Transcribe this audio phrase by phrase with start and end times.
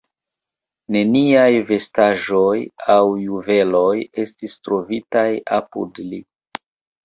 [0.95, 2.57] Neniaj vestaĵoj
[2.95, 3.95] aŭ juveloj
[4.27, 5.29] estis trovitaj
[5.63, 6.25] apud li.